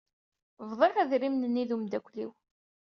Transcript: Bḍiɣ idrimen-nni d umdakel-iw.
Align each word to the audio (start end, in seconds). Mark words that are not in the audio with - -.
Bḍiɣ 0.69 0.95
idrimen-nni 1.03 1.63
d 1.69 1.71
umdakel-iw. 1.75 2.31